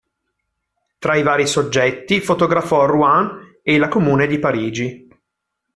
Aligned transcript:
Tra 0.97 1.13
i 1.15 1.21
vari 1.21 1.45
soggetti, 1.45 2.21
fotografò 2.21 2.87
Rouen 2.87 3.59
e 3.61 3.77
la 3.77 3.87
Comune 3.87 4.25
di 4.25 4.39
Parigi. 4.39 5.07